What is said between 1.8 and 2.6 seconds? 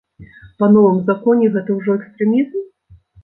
ўжо экстрэмізм?